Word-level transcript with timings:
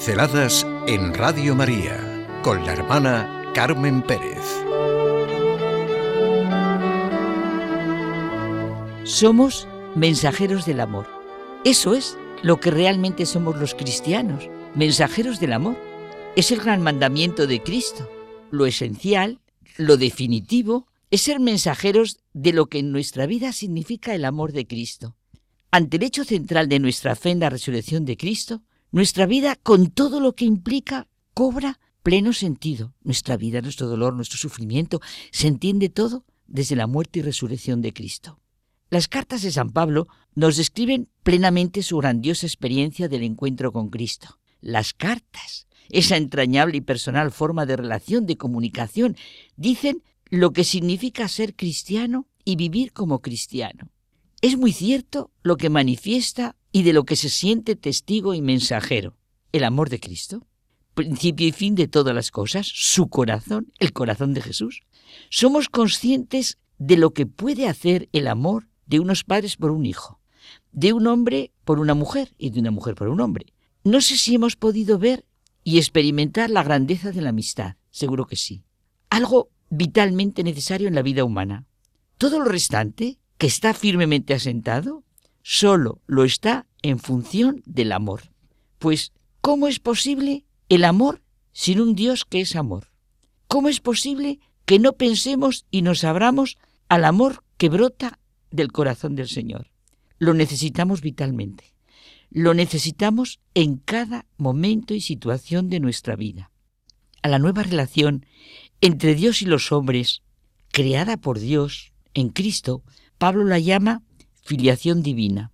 Pinceladas 0.00 0.66
en 0.86 1.12
Radio 1.12 1.54
María 1.54 2.26
con 2.42 2.64
la 2.64 2.72
hermana 2.72 3.52
Carmen 3.54 4.00
Pérez. 4.00 4.46
Somos 9.04 9.68
mensajeros 9.94 10.64
del 10.64 10.80
amor. 10.80 11.06
Eso 11.66 11.94
es 11.94 12.16
lo 12.42 12.60
que 12.60 12.70
realmente 12.70 13.26
somos 13.26 13.58
los 13.58 13.74
cristianos, 13.74 14.48
mensajeros 14.74 15.38
del 15.38 15.52
amor. 15.52 15.76
Es 16.34 16.50
el 16.50 16.60
gran 16.60 16.80
mandamiento 16.80 17.46
de 17.46 17.62
Cristo. 17.62 18.10
Lo 18.50 18.64
esencial, 18.64 19.38
lo 19.76 19.98
definitivo, 19.98 20.86
es 21.10 21.20
ser 21.20 21.40
mensajeros 21.40 22.20
de 22.32 22.54
lo 22.54 22.70
que 22.70 22.78
en 22.78 22.90
nuestra 22.90 23.26
vida 23.26 23.52
significa 23.52 24.14
el 24.14 24.24
amor 24.24 24.52
de 24.52 24.66
Cristo. 24.66 25.14
Ante 25.70 25.98
el 25.98 26.04
hecho 26.04 26.24
central 26.24 26.70
de 26.70 26.78
nuestra 26.78 27.16
fe 27.16 27.32
en 27.32 27.40
la 27.40 27.50
resurrección 27.50 28.06
de 28.06 28.16
Cristo, 28.16 28.62
nuestra 28.92 29.26
vida, 29.26 29.56
con 29.56 29.90
todo 29.90 30.20
lo 30.20 30.34
que 30.34 30.44
implica, 30.44 31.06
cobra 31.34 31.78
pleno 32.02 32.32
sentido. 32.32 32.94
Nuestra 33.02 33.36
vida, 33.36 33.60
nuestro 33.60 33.86
dolor, 33.86 34.14
nuestro 34.14 34.38
sufrimiento, 34.38 35.00
se 35.30 35.48
entiende 35.48 35.88
todo 35.88 36.24
desde 36.46 36.76
la 36.76 36.86
muerte 36.86 37.20
y 37.20 37.22
resurrección 37.22 37.82
de 37.82 37.92
Cristo. 37.92 38.40
Las 38.90 39.06
cartas 39.06 39.42
de 39.42 39.52
San 39.52 39.70
Pablo 39.70 40.08
nos 40.34 40.56
describen 40.56 41.08
plenamente 41.22 41.82
su 41.82 41.98
grandiosa 41.98 42.46
experiencia 42.46 43.08
del 43.08 43.22
encuentro 43.22 43.72
con 43.72 43.88
Cristo. 43.88 44.40
Las 44.60 44.92
cartas, 44.92 45.68
esa 45.88 46.16
entrañable 46.16 46.78
y 46.78 46.80
personal 46.80 47.30
forma 47.30 47.66
de 47.66 47.76
relación, 47.76 48.26
de 48.26 48.36
comunicación, 48.36 49.16
dicen 49.56 50.02
lo 50.28 50.52
que 50.52 50.64
significa 50.64 51.28
ser 51.28 51.54
cristiano 51.54 52.26
y 52.44 52.56
vivir 52.56 52.92
como 52.92 53.20
cristiano. 53.20 53.90
Es 54.42 54.56
muy 54.56 54.72
cierto 54.72 55.30
lo 55.42 55.58
que 55.58 55.68
manifiesta 55.68 56.56
y 56.72 56.82
de 56.82 56.94
lo 56.94 57.04
que 57.04 57.16
se 57.16 57.28
siente 57.28 57.76
testigo 57.76 58.32
y 58.32 58.40
mensajero, 58.40 59.14
el 59.52 59.64
amor 59.64 59.90
de 59.90 60.00
Cristo, 60.00 60.46
principio 60.94 61.46
y 61.46 61.52
fin 61.52 61.74
de 61.74 61.88
todas 61.88 62.14
las 62.14 62.30
cosas, 62.30 62.66
su 62.72 63.08
corazón, 63.08 63.70
el 63.78 63.92
corazón 63.92 64.32
de 64.32 64.40
Jesús. 64.40 64.80
Somos 65.28 65.68
conscientes 65.68 66.56
de 66.78 66.96
lo 66.96 67.12
que 67.12 67.26
puede 67.26 67.68
hacer 67.68 68.08
el 68.12 68.28
amor 68.28 68.68
de 68.86 68.98
unos 69.00 69.24
padres 69.24 69.56
por 69.56 69.72
un 69.72 69.84
hijo, 69.84 70.20
de 70.72 70.94
un 70.94 71.06
hombre 71.06 71.52
por 71.64 71.78
una 71.78 71.92
mujer 71.92 72.32
y 72.38 72.48
de 72.48 72.60
una 72.60 72.70
mujer 72.70 72.94
por 72.94 73.08
un 73.08 73.20
hombre. 73.20 73.52
No 73.84 74.00
sé 74.00 74.16
si 74.16 74.34
hemos 74.34 74.56
podido 74.56 74.98
ver 74.98 75.26
y 75.64 75.76
experimentar 75.76 76.48
la 76.48 76.62
grandeza 76.62 77.12
de 77.12 77.20
la 77.20 77.28
amistad, 77.28 77.76
seguro 77.90 78.26
que 78.26 78.36
sí. 78.36 78.64
Algo 79.10 79.50
vitalmente 79.68 80.42
necesario 80.42 80.88
en 80.88 80.94
la 80.94 81.02
vida 81.02 81.24
humana. 81.24 81.66
Todo 82.16 82.38
lo 82.38 82.46
restante, 82.46 83.19
que 83.40 83.46
está 83.46 83.72
firmemente 83.72 84.34
asentado, 84.34 85.02
solo 85.42 86.02
lo 86.06 86.24
está 86.24 86.66
en 86.82 86.98
función 86.98 87.62
del 87.64 87.92
amor. 87.92 88.34
Pues, 88.78 89.14
¿cómo 89.40 89.66
es 89.66 89.80
posible 89.80 90.44
el 90.68 90.84
amor 90.84 91.22
sin 91.52 91.80
un 91.80 91.94
Dios 91.94 92.26
que 92.26 92.42
es 92.42 92.54
amor? 92.54 92.92
¿Cómo 93.48 93.70
es 93.70 93.80
posible 93.80 94.40
que 94.66 94.78
no 94.78 94.92
pensemos 94.92 95.64
y 95.70 95.80
nos 95.80 96.04
abramos 96.04 96.58
al 96.90 97.06
amor 97.06 97.42
que 97.56 97.70
brota 97.70 98.18
del 98.50 98.72
corazón 98.72 99.14
del 99.14 99.30
Señor? 99.30 99.70
Lo 100.18 100.34
necesitamos 100.34 101.00
vitalmente. 101.00 101.72
Lo 102.28 102.52
necesitamos 102.52 103.40
en 103.54 103.76
cada 103.76 104.26
momento 104.36 104.92
y 104.92 105.00
situación 105.00 105.70
de 105.70 105.80
nuestra 105.80 106.14
vida. 106.14 106.50
A 107.22 107.28
la 107.28 107.38
nueva 107.38 107.62
relación 107.62 108.26
entre 108.82 109.14
Dios 109.14 109.40
y 109.40 109.46
los 109.46 109.72
hombres, 109.72 110.20
creada 110.72 111.16
por 111.16 111.38
Dios 111.38 111.94
en 112.12 112.28
Cristo, 112.28 112.84
Pablo 113.20 113.44
la 113.44 113.58
llama 113.58 114.02
filiación 114.40 115.02
divina. 115.02 115.52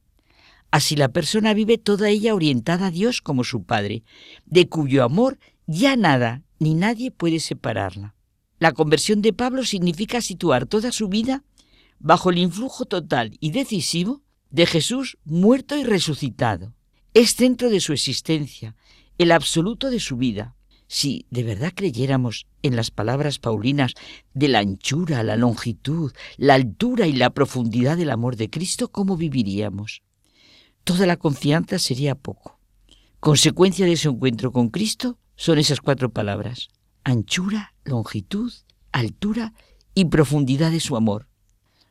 Así 0.70 0.94
la 0.94 1.08
persona 1.08 1.52
vive 1.52 1.78
toda 1.78 2.08
ella 2.08 2.32
orientada 2.32 2.86
a 2.86 2.90
Dios 2.92 3.20
como 3.20 3.42
su 3.42 3.64
Padre, 3.64 4.04
de 4.44 4.68
cuyo 4.68 5.02
amor 5.02 5.40
ya 5.66 5.96
nada 5.96 6.44
ni 6.60 6.74
nadie 6.74 7.10
puede 7.10 7.40
separarla. 7.40 8.14
La 8.60 8.70
conversión 8.70 9.20
de 9.20 9.32
Pablo 9.32 9.64
significa 9.64 10.20
situar 10.20 10.66
toda 10.66 10.92
su 10.92 11.08
vida 11.08 11.42
bajo 11.98 12.30
el 12.30 12.38
influjo 12.38 12.84
total 12.84 13.36
y 13.40 13.50
decisivo 13.50 14.22
de 14.50 14.66
Jesús 14.66 15.18
muerto 15.24 15.76
y 15.76 15.82
resucitado. 15.82 16.72
Es 17.14 17.34
centro 17.34 17.68
de 17.68 17.80
su 17.80 17.92
existencia, 17.92 18.76
el 19.18 19.32
absoluto 19.32 19.90
de 19.90 19.98
su 19.98 20.16
vida. 20.16 20.54
Si 20.88 21.26
de 21.30 21.42
verdad 21.42 21.72
creyéramos 21.74 22.46
en 22.62 22.76
las 22.76 22.90
palabras 22.90 23.38
paulinas 23.38 23.94
de 24.34 24.48
la 24.48 24.60
anchura, 24.60 25.22
la 25.22 25.36
longitud, 25.36 26.12
la 26.36 26.54
altura 26.54 27.06
y 27.06 27.12
la 27.12 27.30
profundidad 27.30 27.96
del 27.96 28.10
amor 28.10 28.36
de 28.36 28.50
Cristo, 28.50 28.88
¿cómo 28.88 29.16
viviríamos? 29.16 30.02
Toda 30.84 31.06
la 31.06 31.16
confianza 31.16 31.78
sería 31.78 32.14
poco. 32.14 32.60
Consecuencia 33.18 33.86
de 33.86 33.92
ese 33.92 34.08
encuentro 34.08 34.52
con 34.52 34.68
Cristo 34.68 35.18
son 35.34 35.58
esas 35.58 35.80
cuatro 35.80 36.10
palabras. 36.10 36.68
Anchura, 37.02 37.74
longitud, 37.84 38.52
altura 38.92 39.52
y 39.94 40.04
profundidad 40.04 40.70
de 40.70 40.80
su 40.80 40.96
amor. 40.96 41.26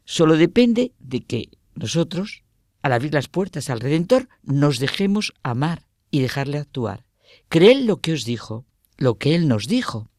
Solo 0.05 0.37
depende 0.37 0.93
de 0.99 1.21
que 1.21 1.49
nosotros, 1.73 2.43
al 2.81 2.93
abrir 2.93 3.13
las 3.13 3.27
puertas 3.27 3.69
al 3.69 3.81
Redentor, 3.81 4.29
nos 4.43 4.79
dejemos 4.79 5.33
amar 5.43 5.87
y 6.11 6.21
dejarle 6.21 6.59
actuar. 6.59 7.05
Creed 7.49 7.85
lo 7.85 7.97
que 7.97 8.13
os 8.13 8.23
dijo, 8.23 8.65
lo 8.97 9.17
que 9.17 9.35
Él 9.35 9.47
nos 9.47 9.67
dijo. 9.67 10.09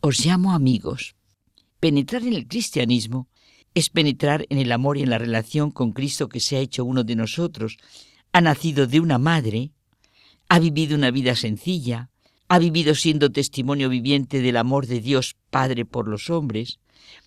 Os 0.00 0.24
llamo 0.24 0.52
amigos. 0.52 1.14
Penetrar 1.80 2.22
en 2.22 2.34
el 2.34 2.46
cristianismo 2.46 3.28
es 3.74 3.90
penetrar 3.90 4.46
en 4.50 4.58
el 4.58 4.72
amor 4.72 4.98
y 4.98 5.02
en 5.02 5.10
la 5.10 5.18
relación 5.18 5.70
con 5.70 5.92
Cristo 5.92 6.28
que 6.28 6.40
se 6.40 6.56
ha 6.56 6.60
hecho 6.60 6.84
uno 6.84 7.04
de 7.04 7.16
nosotros. 7.16 7.78
Ha 8.32 8.40
nacido 8.40 8.86
de 8.86 9.00
una 9.00 9.18
madre, 9.18 9.72
ha 10.48 10.58
vivido 10.58 10.96
una 10.96 11.10
vida 11.10 11.34
sencilla, 11.34 12.10
ha 12.48 12.58
vivido 12.58 12.94
siendo 12.94 13.32
testimonio 13.32 13.88
viviente 13.88 14.42
del 14.42 14.58
amor 14.58 14.86
de 14.86 15.00
Dios 15.00 15.36
Padre 15.50 15.84
por 15.84 16.08
los 16.08 16.28
hombres, 16.28 16.78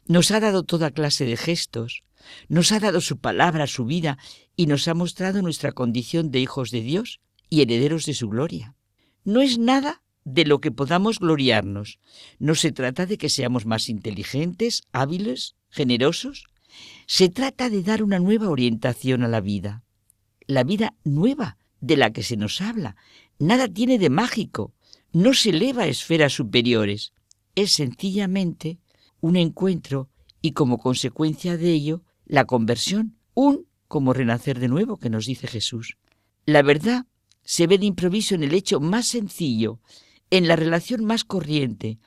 nos 0.06 0.32
ha 0.32 0.40
dado 0.40 0.64
toda 0.64 0.92
clase 0.92 1.26
de 1.26 1.38
gestos, 1.38 2.04
nos 2.48 2.72
ha 2.72 2.80
dado 2.80 3.02
su 3.02 3.18
palabra, 3.18 3.68
su 3.68 3.86
vida, 3.86 4.18
y 4.56 4.68
nos 4.68 4.88
ha 4.88 4.94
mostrado 4.94 5.42
nuestra 5.42 5.72
condición 5.72 6.32
de 6.32 6.40
hijos 6.40 6.72
de 6.72 6.82
Dios 6.82 7.20
y 7.50 7.62
herederos 7.62 8.06
de 8.06 8.14
su 8.14 8.30
gloria. 8.30 8.76
No 9.24 9.42
es 9.42 9.58
nada 9.58 10.04
de 10.26 10.44
lo 10.44 10.60
que 10.60 10.72
podamos 10.72 11.20
gloriarnos. 11.20 12.00
No 12.40 12.56
se 12.56 12.72
trata 12.72 13.06
de 13.06 13.18
que 13.18 13.30
seamos 13.30 13.66
más 13.66 13.88
inteligentes, 13.88 14.84
hábiles, 14.92 15.56
generosos. 15.70 16.48
Se 17.06 17.30
trata 17.30 17.70
de 17.70 17.84
dar 17.84 18.04
una 18.04 18.20
nueva 18.20 18.50
orientación 18.50 19.24
a 19.24 19.28
la 19.28 19.40
vida. 19.40 19.84
La 20.48 20.64
vida 20.64 20.96
nueva 21.04 21.58
de 21.80 21.96
la 21.96 22.12
que 22.12 22.24
se 22.24 22.36
nos 22.36 22.60
habla. 22.60 22.98
Nada 23.40 23.68
tiene 23.68 24.00
de 24.00 24.10
mágico. 24.10 24.74
No 25.14 25.34
se 25.34 25.52
eleva 25.52 25.84
a 25.84 25.88
esferas 25.88 26.34
superiores. 26.34 27.14
Es 27.54 27.74
sencillamente 27.74 28.80
un 29.22 29.38
encuentro 29.38 30.10
y 30.42 30.52
como 30.52 30.80
consecuencia 30.80 31.56
de 31.56 31.72
ello 31.72 32.04
la 32.26 32.46
conversión, 32.46 33.18
un 33.34 33.68
como 33.88 34.14
renacer 34.14 34.60
de 34.60 34.68
nuevo 34.68 34.98
que 34.98 35.12
nos 35.12 35.28
dice 35.28 35.48
Jesús. 35.48 35.98
La 36.46 36.64
verdad 36.64 37.06
se 37.44 37.68
ve 37.68 37.78
de 37.78 37.86
improviso 37.86 38.34
en 38.34 38.44
el 38.44 38.54
hecho 38.54 38.80
más 38.80 39.08
sencillo 39.08 39.80
en 40.38 40.50
la 40.50 40.58
relación 40.58 41.06
más 41.06 41.24
corriente, 41.24 41.98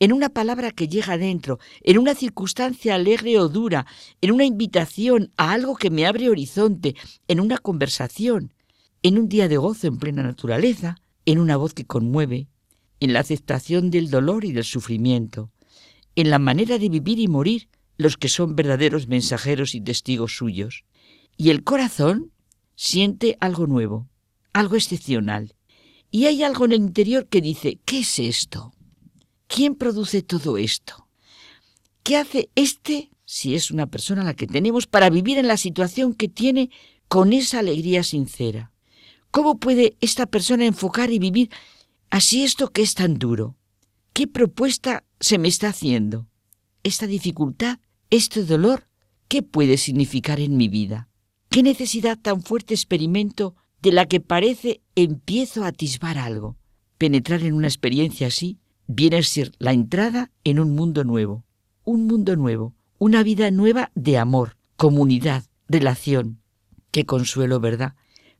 en 0.00 0.12
una 0.12 0.30
palabra 0.30 0.72
que 0.72 0.88
llega 0.88 1.12
adentro, 1.12 1.60
en 1.82 1.98
una 1.98 2.16
circunstancia 2.16 2.96
alegre 2.96 3.38
o 3.38 3.48
dura, 3.48 3.86
en 4.20 4.32
una 4.32 4.44
invitación 4.44 5.32
a 5.36 5.52
algo 5.52 5.76
que 5.76 5.90
me 5.90 6.04
abre 6.04 6.28
horizonte, 6.28 6.96
en 7.28 7.38
una 7.38 7.58
conversación, 7.58 8.52
en 9.04 9.18
un 9.18 9.28
día 9.28 9.46
de 9.46 9.56
gozo 9.56 9.86
en 9.86 9.98
plena 9.98 10.24
naturaleza, 10.24 10.96
en 11.26 11.38
una 11.38 11.56
voz 11.56 11.74
que 11.74 11.84
conmueve, 11.84 12.48
en 12.98 13.12
la 13.12 13.20
aceptación 13.20 13.90
del 13.90 14.10
dolor 14.10 14.44
y 14.44 14.50
del 14.50 14.64
sufrimiento, 14.64 15.52
en 16.16 16.30
la 16.30 16.40
manera 16.40 16.78
de 16.78 16.88
vivir 16.88 17.20
y 17.20 17.28
morir 17.28 17.68
los 17.98 18.16
que 18.16 18.28
son 18.28 18.56
verdaderos 18.56 19.06
mensajeros 19.06 19.76
y 19.76 19.80
testigos 19.80 20.36
suyos. 20.36 20.84
Y 21.36 21.50
el 21.50 21.62
corazón 21.62 22.32
siente 22.74 23.36
algo 23.40 23.68
nuevo, 23.68 24.08
algo 24.52 24.74
excepcional, 24.74 25.54
y 26.10 26.26
hay 26.26 26.42
algo 26.42 26.64
en 26.64 26.72
el 26.72 26.80
interior 26.80 27.26
que 27.28 27.40
dice, 27.40 27.78
¿qué 27.84 28.00
es 28.00 28.18
esto? 28.18 28.72
¿Quién 29.46 29.74
produce 29.74 30.22
todo 30.22 30.58
esto? 30.58 31.08
¿Qué 32.02 32.16
hace 32.16 32.50
este, 32.54 33.10
si 33.24 33.54
es 33.54 33.70
una 33.70 33.86
persona 33.86 34.24
la 34.24 34.34
que 34.34 34.46
tenemos, 34.46 34.86
para 34.86 35.10
vivir 35.10 35.38
en 35.38 35.48
la 35.48 35.56
situación 35.56 36.14
que 36.14 36.28
tiene 36.28 36.70
con 37.08 37.32
esa 37.32 37.58
alegría 37.58 38.02
sincera? 38.02 38.72
¿Cómo 39.30 39.58
puede 39.58 39.96
esta 40.00 40.26
persona 40.26 40.64
enfocar 40.64 41.10
y 41.10 41.18
vivir 41.18 41.50
así 42.10 42.44
esto 42.44 42.72
que 42.72 42.82
es 42.82 42.94
tan 42.94 43.18
duro? 43.18 43.56
¿Qué 44.12 44.26
propuesta 44.26 45.04
se 45.20 45.38
me 45.38 45.48
está 45.48 45.68
haciendo? 45.68 46.26
¿Esta 46.82 47.06
dificultad? 47.06 47.80
¿Este 48.10 48.44
dolor? 48.44 48.88
¿Qué 49.28 49.42
puede 49.42 49.76
significar 49.76 50.40
en 50.40 50.56
mi 50.56 50.68
vida? 50.68 51.08
¿Qué 51.50 51.62
necesidad 51.62 52.18
tan 52.18 52.42
fuerte 52.42 52.74
experimento 52.74 53.56
de 53.86 53.92
la 53.92 54.06
que 54.06 54.18
parece 54.18 54.80
empiezo 54.96 55.62
a 55.62 55.68
atisbar 55.68 56.18
algo. 56.18 56.56
Penetrar 56.98 57.44
en 57.44 57.54
una 57.54 57.68
experiencia 57.68 58.26
así 58.26 58.58
viene 58.88 59.18
a 59.18 59.22
ser 59.22 59.52
la 59.60 59.72
entrada 59.72 60.32
en 60.42 60.58
un 60.58 60.74
mundo 60.74 61.04
nuevo, 61.04 61.44
un 61.84 62.08
mundo 62.08 62.34
nuevo, 62.34 62.74
una 62.98 63.22
vida 63.22 63.48
nueva 63.52 63.92
de 63.94 64.18
amor, 64.18 64.56
comunidad, 64.74 65.44
relación. 65.68 66.40
Qué 66.90 67.06
consuelo, 67.06 67.60
¿verdad? 67.60 67.94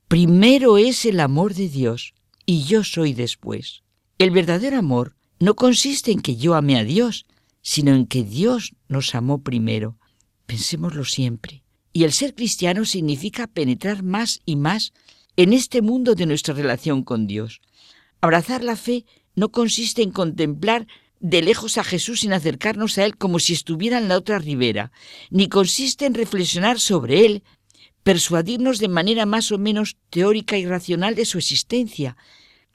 Primero 0.09 0.77
es 0.77 1.05
el 1.05 1.17
amor 1.21 1.53
de 1.53 1.69
Dios 1.69 2.13
y 2.45 2.63
yo 2.63 2.83
soy 2.83 3.13
después. 3.13 3.83
El 4.17 4.31
verdadero 4.31 4.77
amor 4.77 5.15
no 5.39 5.55
consiste 5.55 6.11
en 6.11 6.19
que 6.19 6.35
yo 6.35 6.55
ame 6.55 6.77
a 6.77 6.83
Dios, 6.83 7.25
sino 7.61 7.95
en 7.95 8.05
que 8.05 8.25
Dios 8.25 8.73
nos 8.89 9.15
amó 9.15 9.43
primero. 9.43 9.97
Pensémoslo 10.45 11.05
siempre. 11.05 11.63
Y 11.93 12.03
el 12.03 12.11
ser 12.11 12.35
cristiano 12.35 12.83
significa 12.83 13.47
penetrar 13.47 14.03
más 14.03 14.41
y 14.43 14.57
más 14.57 14.91
en 15.37 15.53
este 15.53 15.81
mundo 15.81 16.15
de 16.15 16.25
nuestra 16.25 16.53
relación 16.53 17.03
con 17.03 17.27
Dios. 17.27 17.61
Abrazar 18.21 18.63
la 18.63 18.75
fe 18.75 19.05
no 19.35 19.49
consiste 19.49 20.01
en 20.01 20.11
contemplar 20.11 20.87
de 21.19 21.41
lejos 21.43 21.77
a 21.77 21.83
Jesús 21.83 22.21
sin 22.21 22.33
acercarnos 22.33 22.97
a 22.97 23.05
Él 23.05 23.17
como 23.17 23.39
si 23.39 23.53
estuviera 23.53 23.99
en 23.99 24.07
la 24.07 24.17
otra 24.17 24.39
ribera, 24.39 24.91
ni 25.29 25.47
consiste 25.47 26.05
en 26.05 26.15
reflexionar 26.15 26.79
sobre 26.79 27.25
Él, 27.25 27.43
persuadirnos 28.03 28.79
de 28.79 28.87
manera 28.87 29.25
más 29.25 29.51
o 29.51 29.59
menos 29.59 29.97
teórica 30.09 30.57
y 30.57 30.65
racional 30.65 31.13
de 31.13 31.25
su 31.25 31.37
existencia. 31.37 32.17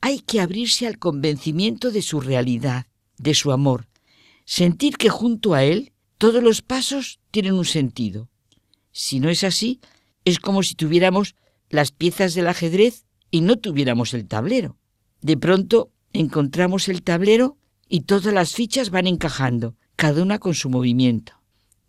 Hay 0.00 0.20
que 0.20 0.40
abrirse 0.40 0.86
al 0.86 0.98
convencimiento 0.98 1.90
de 1.90 2.02
su 2.02 2.20
realidad, 2.20 2.86
de 3.18 3.34
su 3.34 3.50
amor, 3.50 3.88
sentir 4.44 4.96
que 4.96 5.08
junto 5.08 5.54
a 5.54 5.64
Él 5.64 5.92
todos 6.18 6.42
los 6.42 6.62
pasos 6.62 7.18
tienen 7.32 7.54
un 7.54 7.64
sentido. 7.64 8.28
Si 8.92 9.18
no 9.18 9.30
es 9.30 9.42
así, 9.42 9.80
es 10.24 10.38
como 10.38 10.62
si 10.62 10.74
tuviéramos 10.74 11.34
las 11.72 11.90
piezas 11.90 12.34
del 12.34 12.46
ajedrez 12.46 13.06
y 13.30 13.40
no 13.40 13.56
tuviéramos 13.56 14.14
el 14.14 14.28
tablero. 14.28 14.76
De 15.22 15.36
pronto 15.36 15.90
encontramos 16.12 16.88
el 16.88 17.02
tablero 17.02 17.56
y 17.88 18.02
todas 18.02 18.32
las 18.32 18.52
fichas 18.52 18.90
van 18.90 19.06
encajando, 19.06 19.74
cada 19.96 20.22
una 20.22 20.38
con 20.38 20.54
su 20.54 20.69
movimiento. 20.69 21.32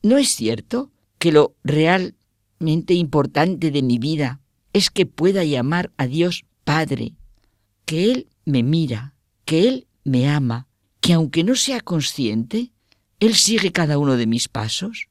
¿No 0.01 0.17
es 0.17 0.29
cierto 0.29 0.91
que 1.19 1.33
lo 1.33 1.55
realmente 1.63 2.93
importante 2.93 3.71
de 3.71 3.81
mi 3.81 3.99
vida 3.99 4.39
es 4.71 4.89
que 4.89 5.05
pueda 5.05 5.43
llamar 5.43 5.91
a 5.97 6.07
Dios 6.07 6.45
Padre, 6.63 7.13
que 7.85 8.11
Él 8.11 8.27
me 8.45 8.63
mira, 8.63 9.15
que 9.43 9.67
Él 9.67 9.87
me 10.05 10.29
ama, 10.29 10.67
que 11.01 11.11
aunque 11.11 11.43
no 11.43 11.55
sea 11.55 11.81
consciente, 11.81 12.71
Él 13.19 13.35
sigue 13.35 13.73
cada 13.73 13.97
uno 13.97 14.15
de 14.15 14.27
mis 14.27 14.47
pasos? 14.47 15.07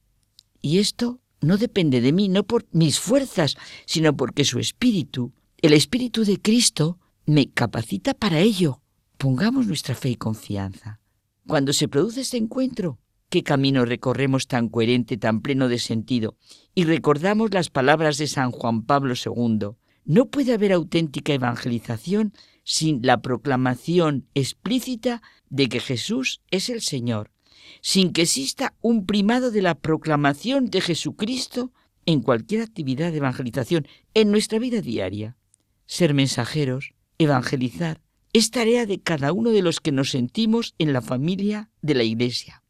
Y 0.61 0.79
esto 0.79 1.19
no 1.43 1.57
depende 1.57 2.01
de 2.01 2.11
mí, 2.11 2.29
no 2.29 2.43
por 2.43 2.65
mis 2.71 2.99
fuerzas, 2.99 3.55
sino 3.85 4.15
porque 4.15 4.45
su 4.45 4.59
Espíritu, 4.59 5.33
el 5.61 5.73
Espíritu 5.73 6.25
de 6.25 6.41
Cristo, 6.41 6.99
me 7.25 7.49
capacita 7.51 8.13
para 8.13 8.39
ello. 8.39 8.81
Pongamos 9.17 9.67
nuestra 9.67 9.95
fe 9.95 10.09
y 10.09 10.15
confianza. 10.15 10.99
Cuando 11.47 11.73
se 11.73 11.87
produce 11.87 12.21
este 12.21 12.37
encuentro, 12.37 12.99
qué 13.29 13.43
camino 13.43 13.85
recorremos 13.85 14.47
tan 14.47 14.69
coherente, 14.69 15.17
tan 15.17 15.41
pleno 15.41 15.67
de 15.67 15.79
sentido, 15.79 16.37
y 16.73 16.85
recordamos 16.85 17.53
las 17.53 17.69
palabras 17.69 18.17
de 18.17 18.27
San 18.27 18.51
Juan 18.51 18.83
Pablo 18.83 19.13
II. 19.13 19.69
No 20.05 20.25
puede 20.29 20.53
haber 20.53 20.71
auténtica 20.71 21.33
evangelización 21.33 22.33
sin 22.63 23.01
la 23.01 23.21
proclamación 23.21 24.27
explícita 24.33 25.21
de 25.49 25.67
que 25.67 25.79
Jesús 25.79 26.41
es 26.51 26.69
el 26.69 26.81
Señor, 26.81 27.32
sin 27.81 28.13
que 28.13 28.23
exista 28.23 28.73
un 28.81 29.05
primado 29.05 29.51
de 29.51 29.61
la 29.61 29.75
proclamación 29.75 30.69
de 30.69 30.81
Jesucristo 30.81 31.71
en 32.05 32.21
cualquier 32.21 32.61
actividad 32.61 33.11
de 33.11 33.17
evangelización, 33.17 33.87
en 34.13 34.31
nuestra 34.31 34.59
vida 34.59 34.81
diaria. 34.81 35.37
Ser 35.85 36.13
mensajeros, 36.13 36.93
evangelizar, 37.17 38.01
es 38.33 38.51
tarea 38.51 38.85
de 38.85 38.99
cada 38.99 39.31
uno 39.31 39.51
de 39.51 39.61
los 39.61 39.79
que 39.79 39.91
nos 39.91 40.09
sentimos 40.09 40.73
en 40.79 40.91
la 40.91 41.01
familia 41.01 41.69
de 41.81 41.93
la 41.93 42.03
Iglesia. 42.03 42.63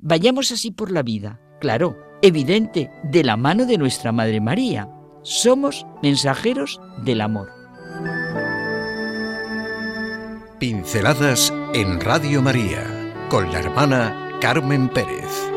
Vayamos 0.00 0.50
así 0.52 0.70
por 0.70 0.90
la 0.90 1.02
vida, 1.02 1.40
claro, 1.60 1.96
evidente, 2.22 2.90
de 3.04 3.24
la 3.24 3.36
mano 3.36 3.66
de 3.66 3.78
nuestra 3.78 4.12
Madre 4.12 4.40
María. 4.40 4.88
Somos 5.22 5.86
mensajeros 6.02 6.80
del 7.04 7.20
amor. 7.20 7.50
Pinceladas 10.58 11.52
en 11.74 12.00
Radio 12.00 12.42
María 12.42 13.06
con 13.28 13.52
la 13.52 13.58
hermana 13.58 14.25
Carmen 14.40 14.88
Pérez. 14.88 15.55